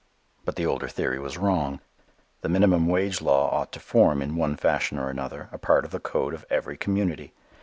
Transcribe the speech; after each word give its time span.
But 0.45 0.55
the 0.55 0.65
older 0.65 0.87
theory 0.87 1.19
was 1.19 1.37
wrong. 1.37 1.79
The 2.41 2.49
minimum 2.49 2.87
wage 2.87 3.21
law 3.21 3.49
ought 3.51 3.71
to 3.73 3.79
form, 3.79 4.23
in 4.23 4.35
one 4.35 4.55
fashion 4.57 4.97
or 4.97 5.11
another, 5.11 5.47
a 5.51 5.59
part 5.59 5.85
of 5.85 5.91
the 5.91 5.99
code 5.99 6.33
of 6.33 6.43
every 6.49 6.75
community. 6.75 7.33